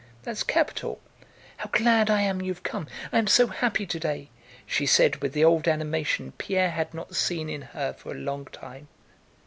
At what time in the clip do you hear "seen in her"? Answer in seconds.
7.15-7.93